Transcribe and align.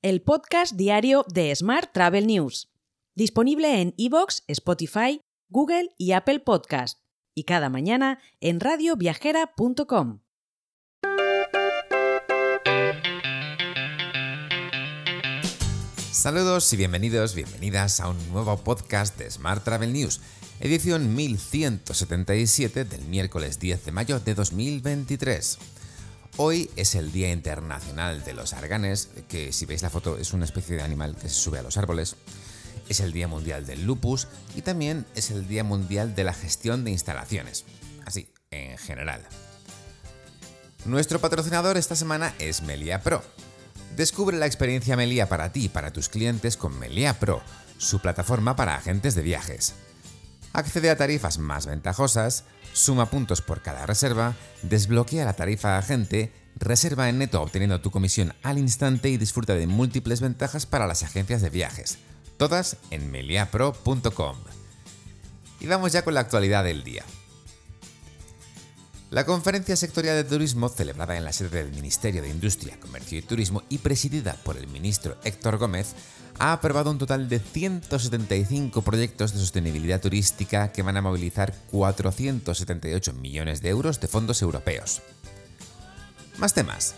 el 0.00 0.22
podcast 0.22 0.76
diario 0.76 1.24
de 1.34 1.54
Smart 1.56 1.90
Travel 1.92 2.28
News, 2.28 2.70
disponible 3.16 3.80
en 3.80 3.94
iVoox, 3.96 4.42
Spotify, 4.46 5.20
Google 5.48 5.88
y 5.98 6.12
Apple 6.12 6.38
Podcast, 6.38 7.00
y 7.34 7.42
cada 7.44 7.68
mañana 7.68 8.20
en 8.40 8.60
radioviajera.com. 8.60 10.20
Saludos 16.12 16.72
y 16.72 16.76
bienvenidos, 16.76 17.34
bienvenidas 17.34 17.98
a 17.98 18.08
un 18.08 18.32
nuevo 18.32 18.56
podcast 18.58 19.18
de 19.18 19.28
Smart 19.28 19.64
Travel 19.64 19.92
News, 19.92 20.20
edición 20.60 21.12
1177 21.16 22.84
del 22.84 23.04
miércoles 23.06 23.58
10 23.58 23.86
de 23.86 23.92
mayo 23.92 24.20
de 24.20 24.34
2023. 24.36 25.58
Hoy 26.40 26.70
es 26.76 26.94
el 26.94 27.12
Día 27.12 27.32
Internacional 27.32 28.24
de 28.24 28.32
los 28.32 28.52
Arganes, 28.52 29.10
que 29.28 29.52
si 29.52 29.66
veis 29.66 29.82
la 29.82 29.90
foto 29.90 30.16
es 30.16 30.32
una 30.32 30.44
especie 30.44 30.76
de 30.76 30.82
animal 30.82 31.16
que 31.16 31.28
se 31.28 31.34
sube 31.34 31.58
a 31.58 31.62
los 31.62 31.76
árboles. 31.76 32.14
Es 32.88 33.00
el 33.00 33.12
Día 33.12 33.28
Mundial 33.28 33.66
del 33.66 33.84
Lupus 33.84 34.28
y 34.54 34.62
también 34.62 35.04
es 35.14 35.30
el 35.30 35.48
Día 35.48 35.64
Mundial 35.64 36.14
de 36.14 36.24
la 36.24 36.32
Gestión 36.32 36.84
de 36.84 36.92
Instalaciones. 36.92 37.64
Así, 38.06 38.30
en 38.52 38.78
general. 38.78 39.26
Nuestro 40.84 41.20
patrocinador 41.20 41.76
esta 41.76 41.96
semana 41.96 42.32
es 42.38 42.62
Melia 42.62 43.02
Pro 43.02 43.22
Descubre 43.98 44.38
la 44.38 44.46
experiencia 44.46 44.96
Melia 44.96 45.28
para 45.28 45.50
ti 45.50 45.64
y 45.64 45.68
para 45.68 45.92
tus 45.92 46.08
clientes 46.08 46.56
con 46.56 46.78
Melia 46.78 47.18
Pro, 47.18 47.42
su 47.78 47.98
plataforma 47.98 48.54
para 48.54 48.76
agentes 48.76 49.16
de 49.16 49.22
viajes. 49.22 49.74
Accede 50.58 50.90
a 50.90 50.96
tarifas 50.96 51.38
más 51.38 51.66
ventajosas, 51.66 52.42
suma 52.72 53.10
puntos 53.10 53.42
por 53.42 53.62
cada 53.62 53.86
reserva, 53.86 54.34
desbloquea 54.62 55.24
la 55.24 55.34
tarifa 55.34 55.78
agente, 55.78 56.32
reserva 56.56 57.08
en 57.08 57.18
neto 57.18 57.40
obteniendo 57.40 57.80
tu 57.80 57.92
comisión 57.92 58.34
al 58.42 58.58
instante 58.58 59.08
y 59.08 59.18
disfruta 59.18 59.54
de 59.54 59.68
múltiples 59.68 60.20
ventajas 60.20 60.66
para 60.66 60.88
las 60.88 61.04
agencias 61.04 61.42
de 61.42 61.50
viajes. 61.50 61.98
Todas 62.38 62.76
en 62.90 63.08
meliapro.com. 63.12 64.36
Y 65.60 65.66
vamos 65.68 65.92
ya 65.92 66.02
con 66.02 66.14
la 66.14 66.20
actualidad 66.22 66.64
del 66.64 66.82
día. 66.82 67.04
La 69.10 69.24
conferencia 69.24 69.74
sectorial 69.74 70.16
de 70.16 70.24
turismo, 70.24 70.68
celebrada 70.68 71.16
en 71.16 71.24
la 71.24 71.32
sede 71.32 71.64
del 71.64 71.72
Ministerio 71.72 72.20
de 72.20 72.28
Industria, 72.28 72.78
Comercio 72.78 73.18
y 73.18 73.22
Turismo 73.22 73.62
y 73.70 73.78
presidida 73.78 74.36
por 74.44 74.58
el 74.58 74.68
ministro 74.68 75.16
Héctor 75.24 75.56
Gómez, 75.56 75.94
ha 76.38 76.52
aprobado 76.52 76.90
un 76.90 76.98
total 76.98 77.26
de 77.26 77.38
175 77.38 78.82
proyectos 78.82 79.32
de 79.32 79.40
sostenibilidad 79.40 80.02
turística 80.02 80.72
que 80.72 80.82
van 80.82 80.98
a 80.98 81.02
movilizar 81.02 81.54
478 81.70 83.14
millones 83.14 83.62
de 83.62 83.70
euros 83.70 83.98
de 83.98 84.08
fondos 84.08 84.42
europeos. 84.42 85.00
Más 86.36 86.52
temas. 86.52 86.94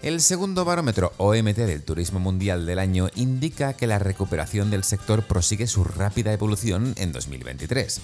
El 0.00 0.22
segundo 0.22 0.64
barómetro 0.64 1.12
OMT 1.18 1.56
del 1.56 1.82
turismo 1.82 2.20
mundial 2.20 2.64
del 2.64 2.78
año 2.78 3.08
indica 3.16 3.74
que 3.74 3.86
la 3.86 3.98
recuperación 3.98 4.70
del 4.70 4.82
sector 4.82 5.26
prosigue 5.26 5.66
su 5.66 5.84
rápida 5.84 6.32
evolución 6.32 6.94
en 6.96 7.12
2023. 7.12 8.00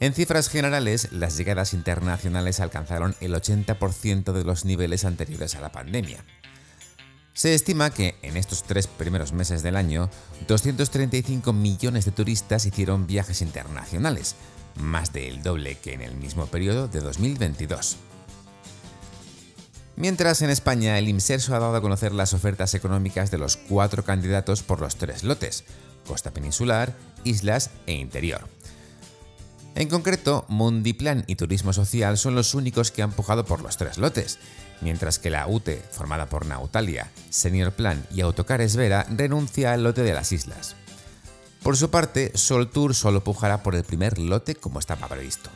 En 0.00 0.14
cifras 0.14 0.48
generales, 0.48 1.12
las 1.12 1.36
llegadas 1.36 1.74
internacionales 1.74 2.58
alcanzaron 2.60 3.14
el 3.20 3.34
80% 3.34 4.32
de 4.32 4.44
los 4.44 4.64
niveles 4.64 5.04
anteriores 5.04 5.54
a 5.56 5.60
la 5.60 5.72
pandemia. 5.72 6.24
Se 7.34 7.54
estima 7.54 7.90
que 7.90 8.16
en 8.22 8.38
estos 8.38 8.62
tres 8.62 8.86
primeros 8.86 9.34
meses 9.34 9.62
del 9.62 9.76
año, 9.76 10.08
235 10.48 11.52
millones 11.52 12.06
de 12.06 12.12
turistas 12.12 12.64
hicieron 12.64 13.06
viajes 13.06 13.42
internacionales, 13.42 14.36
más 14.76 15.12
del 15.12 15.42
doble 15.42 15.76
que 15.76 15.92
en 15.92 16.00
el 16.00 16.14
mismo 16.14 16.46
periodo 16.46 16.88
de 16.88 17.00
2022. 17.00 17.98
Mientras 19.96 20.40
en 20.40 20.48
España 20.48 20.98
el 20.98 21.10
IMSERSO 21.10 21.54
ha 21.54 21.58
dado 21.58 21.76
a 21.76 21.82
conocer 21.82 22.12
las 22.12 22.32
ofertas 22.32 22.72
económicas 22.72 23.30
de 23.30 23.36
los 23.36 23.58
cuatro 23.58 24.02
candidatos 24.02 24.62
por 24.62 24.80
los 24.80 24.96
tres 24.96 25.24
lotes, 25.24 25.64
costa 26.06 26.30
peninsular, 26.30 26.96
islas 27.22 27.70
e 27.86 27.92
interior. 27.92 28.48
En 29.80 29.88
concreto, 29.88 30.44
Mundiplan 30.48 31.24
y 31.26 31.36
Turismo 31.36 31.72
Social 31.72 32.18
son 32.18 32.34
los 32.34 32.52
únicos 32.52 32.90
que 32.90 33.00
han 33.00 33.12
pujado 33.12 33.46
por 33.46 33.62
los 33.62 33.78
tres 33.78 33.96
lotes, 33.96 34.38
mientras 34.82 35.18
que 35.18 35.30
la 35.30 35.46
UTE, 35.46 35.82
formada 35.90 36.26
por 36.26 36.44
Nautalia, 36.44 37.10
Senior 37.30 37.72
Plan 37.72 38.04
y 38.12 38.20
Autocares 38.20 38.76
Vera, 38.76 39.06
renuncia 39.08 39.72
al 39.72 39.82
lote 39.82 40.02
de 40.02 40.12
las 40.12 40.32
islas. 40.32 40.76
Por 41.62 41.78
su 41.78 41.88
parte, 41.88 42.30
Sol 42.34 42.68
Tour 42.68 42.94
solo 42.94 43.24
pujará 43.24 43.62
por 43.62 43.74
el 43.74 43.82
primer 43.82 44.18
lote 44.18 44.54
como 44.54 44.80
estaba 44.80 45.08
previsto. 45.08 45.48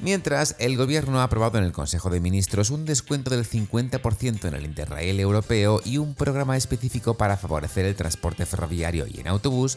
Mientras, 0.00 0.56
el 0.58 0.78
gobierno 0.78 1.20
ha 1.20 1.24
aprobado 1.24 1.58
en 1.58 1.64
el 1.64 1.72
Consejo 1.72 2.08
de 2.08 2.20
Ministros 2.20 2.70
un 2.70 2.86
descuento 2.86 3.28
del 3.28 3.46
50% 3.46 4.48
en 4.48 4.54
el 4.54 4.64
Interrail 4.64 5.20
europeo 5.20 5.82
y 5.84 5.98
un 5.98 6.14
programa 6.14 6.56
específico 6.56 7.18
para 7.18 7.36
favorecer 7.36 7.84
el 7.84 7.96
transporte 7.96 8.46
ferroviario 8.46 9.06
y 9.06 9.20
en 9.20 9.28
autobús 9.28 9.76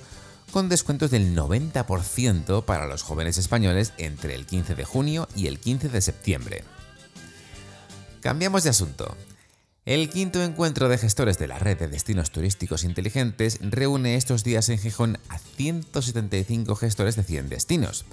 con 0.52 0.70
descuentos 0.70 1.10
del 1.12 1.36
90% 1.36 2.66
para 2.66 2.86
los 2.86 3.04
jóvenes 3.04 3.38
españoles 3.38 3.94
entre 3.98 4.36
el 4.36 4.46
15 4.46 4.76
de 4.76 4.86
junio 4.86 5.28
y 5.36 5.48
el 5.48 5.60
15 5.60 5.90
de 5.90 6.02
septiembre. 6.02 6.64
Cambiamos 8.22 8.64
de 8.64 8.70
asunto. 8.70 9.18
El 9.84 10.10
quinto 10.10 10.44
encuentro 10.44 10.90
de 10.90 11.00
gestores 11.00 11.40
de 11.40 11.48
la 11.48 11.58
red 11.58 11.78
de 11.80 11.88
destinos 11.88 12.30
turísticos 12.30 12.84
inteligentes 12.84 13.58
reúne 13.62 14.16
estos 14.16 14.44
días 14.44 14.70
en 14.70 14.78
Gijón 14.78 15.18
a 15.30 15.40
175 15.40 16.76
gestores 16.76 17.16
de 17.16 17.24
100 17.24 17.50
destinos. 17.50 18.06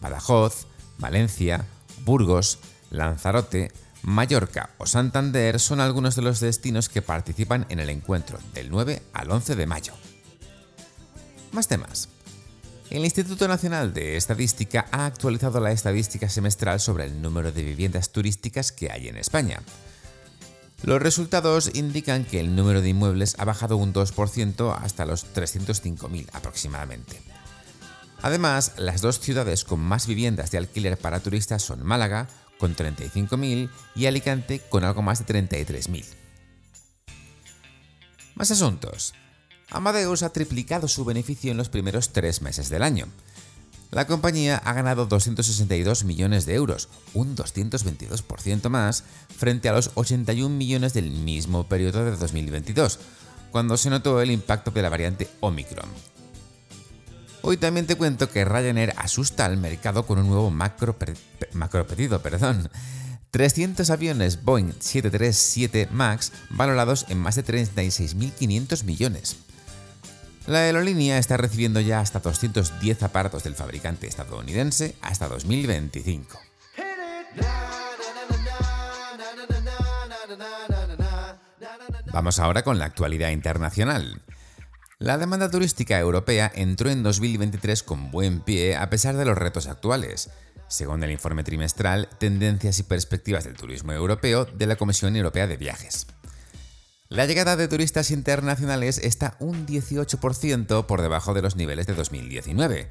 Badajoz, 0.00 0.66
Valencia, 0.98 1.64
Burgos, 2.04 2.58
Lanzarote, 2.90 3.70
Mallorca 4.02 4.70
o 4.78 4.86
Santander 4.86 5.60
son 5.60 5.80
algunos 5.80 6.16
de 6.16 6.22
los 6.22 6.40
destinos 6.40 6.88
que 6.88 7.02
participan 7.02 7.66
en 7.68 7.78
el 7.78 7.90
encuentro 7.90 8.38
del 8.54 8.70
9 8.70 9.02
al 9.12 9.30
11 9.30 9.54
de 9.54 9.66
mayo. 9.66 9.92
Más 11.52 11.66
temas. 11.66 12.08
El 12.90 13.04
Instituto 13.04 13.46
Nacional 13.46 13.92
de 13.92 14.16
Estadística 14.16 14.86
ha 14.90 15.06
actualizado 15.06 15.60
la 15.60 15.72
estadística 15.72 16.28
semestral 16.28 16.80
sobre 16.80 17.04
el 17.04 17.22
número 17.22 17.52
de 17.52 17.62
viviendas 17.62 18.10
turísticas 18.10 18.72
que 18.72 18.90
hay 18.90 19.08
en 19.08 19.16
España. 19.16 19.60
Los 20.82 21.02
resultados 21.02 21.70
indican 21.74 22.24
que 22.24 22.40
el 22.40 22.56
número 22.56 22.80
de 22.80 22.88
inmuebles 22.88 23.36
ha 23.38 23.44
bajado 23.44 23.76
un 23.76 23.92
2% 23.92 24.76
hasta 24.80 25.06
los 25.06 25.26
305.000 25.34 26.28
aproximadamente. 26.32 27.20
Además, 28.22 28.72
las 28.76 29.00
dos 29.00 29.20
ciudades 29.20 29.64
con 29.64 29.80
más 29.80 30.06
viviendas 30.06 30.50
de 30.50 30.58
alquiler 30.58 30.98
para 30.98 31.20
turistas 31.20 31.62
son 31.62 31.84
Málaga, 31.84 32.28
con 32.58 32.76
35.000, 32.76 33.70
y 33.94 34.06
Alicante, 34.06 34.60
con 34.68 34.84
algo 34.84 35.02
más 35.02 35.26
de 35.26 35.46
33.000. 35.46 36.04
Más 38.34 38.50
asuntos. 38.50 39.14
Amadeus 39.70 40.22
ha 40.22 40.32
triplicado 40.32 40.88
su 40.88 41.04
beneficio 41.04 41.50
en 41.50 41.56
los 41.56 41.68
primeros 41.68 42.10
tres 42.10 42.42
meses 42.42 42.68
del 42.68 42.82
año. 42.82 43.06
La 43.90 44.06
compañía 44.06 44.56
ha 44.56 44.72
ganado 44.72 45.06
262 45.06 46.04
millones 46.04 46.46
de 46.46 46.54
euros, 46.54 46.88
un 47.12 47.36
222% 47.36 48.68
más, 48.68 49.04
frente 49.36 49.68
a 49.68 49.72
los 49.72 49.90
81 49.94 50.54
millones 50.54 50.94
del 50.94 51.10
mismo 51.10 51.68
periodo 51.68 52.04
de 52.04 52.16
2022, 52.16 53.00
cuando 53.50 53.76
se 53.76 53.90
notó 53.90 54.20
el 54.20 54.30
impacto 54.30 54.70
de 54.70 54.82
la 54.82 54.90
variante 54.90 55.28
Omicron. 55.40 55.88
Hoy 57.42 57.56
también 57.56 57.86
te 57.86 57.96
cuento 57.96 58.28
que 58.28 58.44
Ryanair 58.44 58.92
asusta 58.96 59.46
al 59.46 59.56
mercado 59.56 60.06
con 60.06 60.18
un 60.18 60.28
nuevo 60.28 60.50
macro, 60.50 60.96
macro 61.52 61.86
pedido. 61.86 62.20
Perdón. 62.20 62.68
300 63.30 63.88
aviones 63.90 64.42
Boeing 64.42 64.72
737 64.78 65.88
MAX 65.92 66.32
valorados 66.50 67.06
en 67.08 67.18
más 67.18 67.36
de 67.36 67.44
36.500 67.44 68.84
millones. 68.84 69.36
La 70.46 70.60
aerolínea 70.60 71.18
está 71.18 71.36
recibiendo 71.36 71.80
ya 71.80 72.00
hasta 72.00 72.20
210 72.20 73.02
aparatos 73.02 73.44
del 73.44 73.54
fabricante 73.54 74.06
estadounidense 74.06 74.96
hasta 75.02 75.28
2025. 75.28 76.40
Vamos 82.12 82.38
ahora 82.40 82.62
con 82.62 82.78
la 82.78 82.86
actualidad 82.86 83.30
internacional. 83.30 84.20
La 84.98 85.16
demanda 85.16 85.50
turística 85.50 85.98
europea 85.98 86.50
entró 86.54 86.90
en 86.90 87.02
2023 87.02 87.82
con 87.82 88.10
buen 88.10 88.40
pie 88.40 88.76
a 88.76 88.90
pesar 88.90 89.16
de 89.16 89.24
los 89.24 89.38
retos 89.38 89.66
actuales, 89.66 90.30
según 90.68 91.02
el 91.02 91.10
informe 91.10 91.44
trimestral 91.44 92.08
Tendencias 92.18 92.78
y 92.80 92.82
Perspectivas 92.82 93.44
del 93.44 93.56
Turismo 93.56 93.92
Europeo 93.92 94.44
de 94.44 94.66
la 94.66 94.76
Comisión 94.76 95.16
Europea 95.16 95.46
de 95.46 95.56
Viajes. 95.56 96.06
La 97.10 97.26
llegada 97.26 97.56
de 97.56 97.66
turistas 97.66 98.12
internacionales 98.12 98.98
está 98.98 99.34
un 99.40 99.66
18% 99.66 100.86
por 100.86 101.02
debajo 101.02 101.34
de 101.34 101.42
los 101.42 101.56
niveles 101.56 101.88
de 101.88 101.94
2019, 101.94 102.88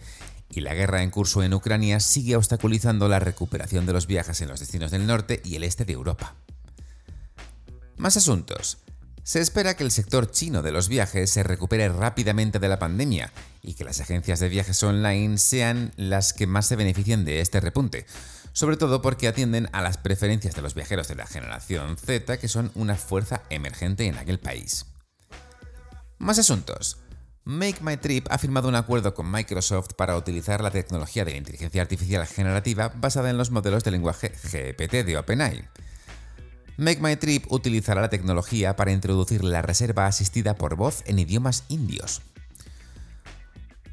y 0.50 0.60
la 0.60 0.74
guerra 0.74 1.04
en 1.04 1.10
curso 1.10 1.42
en 1.42 1.54
Ucrania 1.54 2.01
sigue 2.01 2.36
obstaculizando 2.36 3.07
la 3.07 3.19
recuperación 3.19 3.86
de 3.86 3.94
los 3.94 4.07
viajes 4.07 4.42
en 4.42 4.50
los 4.50 4.60
destinos 4.60 4.92
del 4.92 5.07
norte 5.07 5.42
y 5.45 5.56
el 5.56 5.63
este 5.63 5.86
de 5.86 5.94
Europa. 5.94 6.36
Más 7.95 8.18
asuntos. 8.18 8.80
Se 9.24 9.39
espera 9.39 9.77
que 9.77 9.86
el 9.86 9.92
sector 9.92 10.30
chino 10.30 10.63
de 10.63 10.74
los 10.74 10.89
viajes 10.89 11.30
se 11.30 11.44
recupere 11.44 11.88
rápidamente 11.88 12.60
de 12.60 12.68
la 12.68 12.77
pandemia 12.77 13.31
y 13.63 13.75
que 13.75 13.86
las 13.86 14.01
agencias 14.01 14.42
de 14.42 14.50
viajes 14.50 14.83
online 14.83 15.38
sean 15.38 15.94
las 15.95 16.33
que 16.33 16.45
más 16.45 16.66
se 16.66 16.75
beneficien 16.75 17.24
de 17.24 17.39
este 17.39 17.62
repunte, 17.62 18.06
sobre 18.59 18.75
todo 18.75 19.01
porque 19.01 19.29
atienden 19.29 19.69
a 19.71 19.81
las 19.81 19.95
preferencias 19.95 20.53
de 20.53 20.61
los 20.61 20.75
viajeros 20.75 21.07
de 21.07 21.15
la 21.15 21.25
generación 21.25 21.95
Z, 21.95 22.39
que 22.39 22.50
son 22.50 22.73
una 22.75 22.95
fuerza 22.95 23.41
emergente 23.50 24.06
en 24.06 24.17
aquel 24.17 24.38
país. 24.38 24.85
Más 26.17 26.39
asuntos. 26.39 26.97
Make 27.45 27.77
My 27.79 27.95
Trip 27.95 28.27
ha 28.29 28.38
firmado 28.38 28.67
un 28.67 28.75
acuerdo 28.75 29.13
con 29.13 29.31
Microsoft 29.31 29.94
para 29.95 30.17
utilizar 30.17 30.59
la 30.59 30.71
tecnología 30.71 31.23
de 31.23 31.31
la 31.31 31.38
inteligencia 31.38 31.81
artificial 31.81 32.27
generativa 32.27 32.91
basada 32.94 33.29
en 33.29 33.38
los 33.38 33.50
modelos 33.50 33.85
de 33.85 33.91
lenguaje 33.91 34.33
GPT 34.44 35.06
de 35.06 35.17
OpenAI. 35.17 35.63
Make 36.75 37.00
My 37.00 37.15
Trip 37.15 37.50
utilizará 37.50 38.01
la 38.01 38.09
tecnología 38.09 38.75
para 38.75 38.91
introducir 38.91 39.41
la 39.41 39.61
reserva 39.61 40.06
asistida 40.06 40.56
por 40.56 40.75
voz 40.75 41.03
en 41.06 41.19
idiomas 41.19 41.63
indios. 41.69 42.21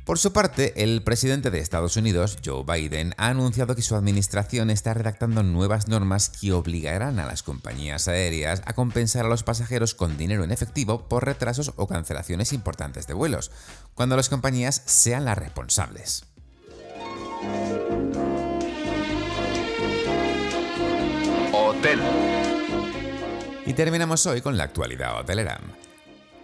Por 0.06 0.20
su 0.20 0.32
parte, 0.32 0.84
el 0.84 1.02
presidente 1.02 1.50
de 1.50 1.58
Estados 1.58 1.96
Unidos, 1.96 2.38
Joe 2.44 2.62
Biden, 2.62 3.12
ha 3.16 3.26
anunciado 3.26 3.74
que 3.74 3.82
su 3.82 3.96
administración 3.96 4.70
está 4.70 4.94
redactando 4.94 5.42
nuevas 5.42 5.88
normas 5.88 6.28
que 6.28 6.52
obligarán 6.52 7.18
a 7.18 7.26
las 7.26 7.42
compañías 7.42 8.06
aéreas 8.06 8.62
a 8.66 8.74
compensar 8.74 9.26
a 9.26 9.28
los 9.28 9.42
pasajeros 9.42 9.96
con 9.96 10.16
dinero 10.16 10.44
en 10.44 10.52
efectivo 10.52 11.08
por 11.08 11.24
retrasos 11.24 11.72
o 11.74 11.88
cancelaciones 11.88 12.52
importantes 12.52 13.08
de 13.08 13.14
vuelos, 13.14 13.50
cuando 13.94 14.14
las 14.14 14.28
compañías 14.28 14.80
sean 14.86 15.24
las 15.24 15.38
responsables. 15.38 16.24
Hotel. 21.52 21.98
Y 23.66 23.72
terminamos 23.72 24.24
hoy 24.26 24.40
con 24.40 24.56
la 24.56 24.62
actualidad 24.62 25.18
hotelera. 25.18 25.58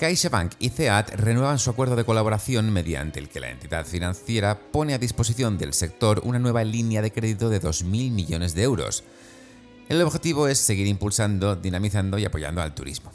CaixaBank 0.02 0.54
y 0.58 0.70
CEAT 0.70 1.10
renuevan 1.10 1.60
su 1.60 1.70
acuerdo 1.70 1.94
de 1.94 2.04
colaboración 2.04 2.72
mediante 2.72 3.20
el 3.20 3.28
que 3.28 3.38
la 3.38 3.50
entidad 3.50 3.86
financiera 3.86 4.58
pone 4.58 4.94
a 4.94 4.98
disposición 4.98 5.58
del 5.58 5.74
sector 5.74 6.22
una 6.24 6.40
nueva 6.40 6.64
línea 6.64 7.02
de 7.02 7.12
crédito 7.12 7.48
de 7.50 7.62
2.000 7.62 8.10
millones 8.10 8.56
de 8.56 8.64
euros. 8.64 9.04
El 9.88 10.02
objetivo 10.02 10.48
es 10.48 10.58
seguir 10.58 10.88
impulsando, 10.88 11.54
dinamizando 11.54 12.18
y 12.18 12.24
apoyando 12.24 12.60
al 12.60 12.74
turismo. 12.74 13.12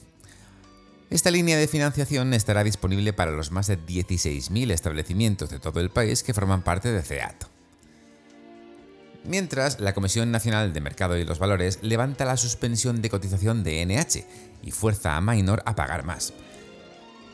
Esta 1.09 1.29
línea 1.29 1.57
de 1.57 1.67
financiación 1.67 2.33
estará 2.33 2.63
disponible 2.63 3.11
para 3.11 3.31
los 3.31 3.51
más 3.51 3.67
de 3.67 3.77
16.000 3.77 4.71
establecimientos 4.71 5.49
de 5.49 5.59
todo 5.59 5.81
el 5.81 5.89
país 5.89 6.23
que 6.23 6.33
forman 6.33 6.63
parte 6.63 6.93
de 6.93 7.01
CEAT. 7.01 7.47
Mientras, 9.25 9.81
la 9.81 9.93
Comisión 9.93 10.31
Nacional 10.31 10.71
de 10.71 10.79
Mercado 10.79 11.17
y 11.17 11.25
los 11.25 11.37
Valores 11.37 11.79
levanta 11.81 12.23
la 12.23 12.37
suspensión 12.37 13.01
de 13.01 13.09
cotización 13.09 13.65
de 13.65 13.85
NH 13.85 14.23
y 14.63 14.71
fuerza 14.71 15.17
a 15.17 15.21
Minor 15.21 15.61
a 15.65 15.75
pagar 15.75 16.05
más. 16.05 16.31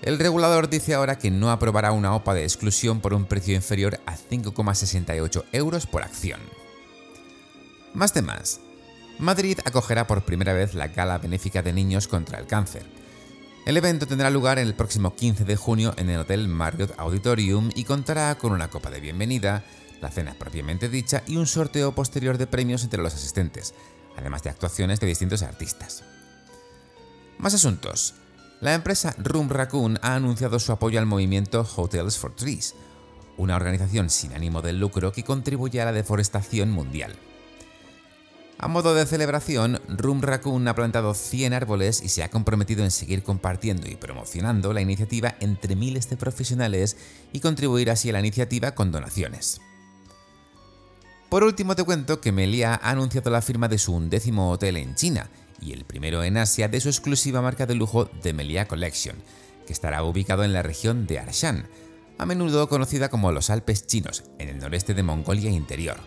El 0.04 0.20
regulador 0.20 0.70
dice 0.70 0.94
ahora 0.94 1.18
que 1.18 1.32
no 1.32 1.50
aprobará 1.50 1.94
una 1.94 2.14
OPA 2.14 2.34
de 2.34 2.44
exclusión 2.44 3.00
por 3.00 3.14
un 3.14 3.24
precio 3.24 3.56
inferior 3.56 4.02
a 4.06 4.18
5,68 4.18 5.46
euros 5.54 5.88
por 5.88 6.04
acción. 6.04 6.42
Más 7.94 8.12
temas. 8.12 8.60
Madrid 9.18 9.60
acogerá 9.64 10.06
por 10.06 10.26
primera 10.26 10.52
vez 10.52 10.74
la 10.74 10.90
Gala 10.90 11.20
Benéfica 11.20 11.62
de 11.62 11.72
Niños 11.72 12.10
contra 12.10 12.38
el 12.38 12.48
Cáncer. 12.48 12.86
El 13.66 13.78
evento 13.78 14.06
tendrá 14.06 14.30
lugar 14.30 14.60
el 14.60 14.74
próximo 14.74 15.16
15 15.16 15.46
de 15.46 15.56
junio 15.56 15.94
en 15.96 16.10
el 16.10 16.20
Hotel 16.20 16.50
Marriott 16.50 16.94
Auditorium 16.98 17.70
y 17.74 17.86
contará 17.86 18.36
con 18.36 18.52
una 18.52 18.70
copa 18.70 18.90
de 18.90 19.00
bienvenida, 19.00 19.64
la 20.02 20.12
cena 20.12 20.36
propiamente 20.38 20.90
dicha 20.90 21.24
y 21.28 21.38
un 21.38 21.48
sorteo 21.48 21.96
posterior 21.96 22.38
de 22.38 22.48
premios 22.48 22.84
entre 22.84 23.02
los 23.02 23.14
asistentes, 23.14 23.74
además 24.18 24.44
de 24.44 24.50
actuaciones 24.50 25.00
de 25.00 25.08
distintos 25.08 25.44
artistas. 25.44 26.04
Más 27.38 27.54
asuntos. 27.54 28.16
La 28.63 28.74
empresa 28.75 29.13
Room 29.18 29.50
Raccoon 29.50 30.00
ha 30.01 30.15
anunciado 30.15 30.57
su 30.57 30.71
apoyo 30.71 30.98
al 30.98 31.06
movimiento 31.06 31.68
Hotels 31.75 32.18
for 32.18 32.33
Trees, 32.33 32.75
una 33.36 33.57
organización 33.57 34.10
sin 34.10 34.31
ánimo 34.31 34.62
de 34.62 34.71
lucro 34.71 35.12
que 35.12 35.25
contribuye 35.25 35.81
a 35.81 35.86
la 35.86 35.92
deforestación 35.92 36.71
mundial. 36.71 37.13
A 38.57 38.69
modo 38.69 38.95
de 38.95 39.06
celebración, 39.06 39.81
Room 39.89 40.21
Raccoon 40.21 40.65
ha 40.69 40.75
plantado 40.75 41.13
100 41.13 41.51
árboles 41.51 42.01
y 42.01 42.07
se 42.07 42.24
ha 42.24 42.30
comprometido 42.30 42.86
en 42.86 42.92
seguir 42.92 43.21
compartiendo 43.21 43.89
y 43.89 43.98
promocionando 43.98 44.71
la 44.71 44.80
iniciativa 44.80 45.36
entre 45.42 45.75
miles 45.75 46.10
de 46.10 46.15
profesionales 46.15 46.95
y 47.33 47.42
contribuir 47.42 47.92
así 47.92 48.12
a 48.12 48.13
la 48.13 48.21
iniciativa 48.21 48.75
con 48.75 48.94
donaciones. 48.94 49.60
Por 51.34 51.44
último 51.44 51.76
te 51.76 51.84
cuento 51.84 52.22
que 52.22 52.32
Melia 52.32 52.80
ha 52.80 52.92
anunciado 52.92 53.32
la 53.32 53.42
firma 53.42 53.68
de 53.68 53.80
su 53.80 53.92
undécimo 53.92 54.52
hotel 54.52 54.78
en 54.78 54.94
China 54.94 55.32
y 55.60 55.74
el 55.74 55.84
primero 55.84 56.24
en 56.24 56.38
Asia 56.38 56.68
de 56.68 56.80
su 56.80 56.90
exclusiva 56.90 57.42
marca 57.42 57.66
de 57.66 57.74
lujo 57.74 58.06
The 58.06 58.34
Melia 58.34 58.68
Collection, 58.68 59.16
que 59.66 59.74
estará 59.74 60.04
ubicado 60.04 60.44
en 60.44 60.54
la 60.54 60.62
región 60.62 61.08
de 61.08 61.18
Arshan, 61.18 61.68
a 62.20 62.28
menudo 62.28 62.70
conocida 62.70 63.10
como 63.10 63.32
los 63.32 63.50
Alpes 63.50 63.88
chinos, 63.88 64.26
en 64.38 64.48
el 64.50 64.60
noreste 64.60 64.94
de 64.94 65.02
Mongolia 65.02 65.50
Interior. 65.50 65.98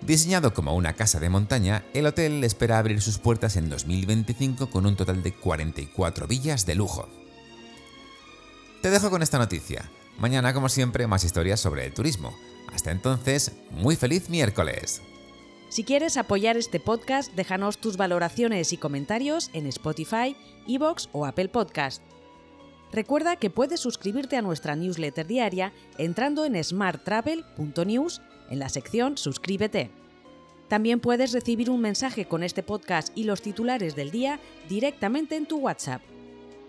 Diseñado 0.00 0.52
como 0.52 0.74
una 0.74 0.94
casa 0.94 1.20
de 1.20 1.30
montaña, 1.30 1.84
el 1.94 2.06
hotel 2.06 2.42
espera 2.42 2.78
abrir 2.78 3.00
sus 3.02 3.18
puertas 3.18 3.54
en 3.54 3.70
2025 3.70 4.68
con 4.68 4.84
un 4.84 4.96
total 4.96 5.22
de 5.22 5.32
44 5.32 6.26
villas 6.26 6.66
de 6.66 6.74
lujo. 6.74 7.08
Te 8.82 8.90
dejo 8.90 9.10
con 9.10 9.22
esta 9.22 9.38
noticia. 9.38 9.88
Mañana, 10.18 10.54
como 10.54 10.68
siempre, 10.68 11.06
más 11.06 11.24
historias 11.24 11.60
sobre 11.60 11.86
el 11.86 11.94
turismo. 11.94 12.36
Hasta 12.72 12.90
entonces, 12.90 13.52
muy 13.70 13.96
feliz 13.96 14.30
miércoles. 14.30 15.02
Si 15.68 15.84
quieres 15.84 16.16
apoyar 16.16 16.56
este 16.56 16.80
podcast, 16.80 17.32
déjanos 17.34 17.78
tus 17.78 17.96
valoraciones 17.96 18.72
y 18.72 18.76
comentarios 18.76 19.50
en 19.54 19.66
Spotify, 19.66 20.36
Evox 20.68 21.08
o 21.12 21.24
Apple 21.24 21.48
Podcast. 21.48 22.02
Recuerda 22.92 23.36
que 23.36 23.48
puedes 23.48 23.80
suscribirte 23.80 24.36
a 24.36 24.42
nuestra 24.42 24.76
newsletter 24.76 25.26
diaria 25.26 25.72
entrando 25.96 26.44
en 26.44 26.62
smarttravel.news 26.62 28.20
en 28.50 28.58
la 28.58 28.68
sección 28.68 29.16
Suscríbete. 29.16 29.90
También 30.68 31.00
puedes 31.00 31.32
recibir 31.32 31.70
un 31.70 31.80
mensaje 31.80 32.26
con 32.26 32.42
este 32.42 32.62
podcast 32.62 33.16
y 33.16 33.24
los 33.24 33.40
titulares 33.40 33.96
del 33.96 34.10
día 34.10 34.40
directamente 34.68 35.36
en 35.36 35.46
tu 35.46 35.58
WhatsApp. 35.58 36.02